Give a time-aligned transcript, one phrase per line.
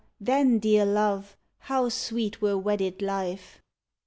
[0.19, 3.61] then, dear love, how sweet were wedded life.